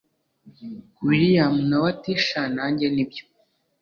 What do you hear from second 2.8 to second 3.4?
nibyo